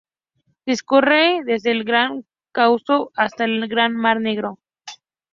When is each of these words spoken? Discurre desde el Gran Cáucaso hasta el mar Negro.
Discurre 0.65 1.43
desde 1.45 1.69
el 1.69 1.83
Gran 1.83 2.25
Cáucaso 2.53 3.11
hasta 3.13 3.43
el 3.45 3.67
mar 3.91 4.19
Negro. 4.19 4.57